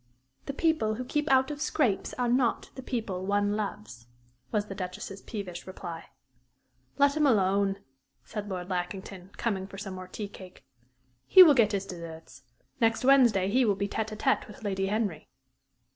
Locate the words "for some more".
9.67-10.07